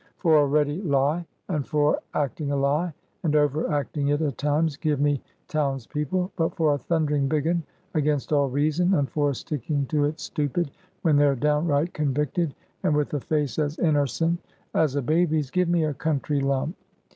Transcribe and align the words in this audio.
For 0.17 0.41
a 0.41 0.47
ready 0.47 0.81
lie, 0.81 1.27
and 1.47 1.63
for 1.63 1.99
acting 2.15 2.51
a 2.51 2.55
lie, 2.55 2.91
and 3.21 3.35
over 3.35 3.71
acting 3.71 4.07
it 4.07 4.19
at 4.19 4.35
times, 4.39 4.75
give 4.75 4.99
me 4.99 5.21
townspeople; 5.47 6.31
but 6.35 6.55
for 6.55 6.73
a 6.73 6.79
thundering 6.79 7.27
big 7.27 7.45
un, 7.45 7.61
against 7.93 8.33
all 8.33 8.49
reason, 8.49 8.95
and 8.95 9.07
for 9.07 9.31
sticking 9.35 9.85
to 9.89 10.05
it 10.05 10.19
stupid 10.19 10.71
when 11.03 11.17
they're 11.17 11.35
downright 11.35 11.93
convicted, 11.93 12.55
and 12.81 12.95
with 12.95 13.13
a 13.13 13.19
face 13.19 13.59
as 13.59 13.77
innercent 13.77 14.39
as 14.73 14.95
a 14.95 15.03
baby's, 15.03 15.51
give 15.51 15.69
me 15.69 15.83
a 15.85 15.93
country 15.93 16.39
lump. 16.39 16.75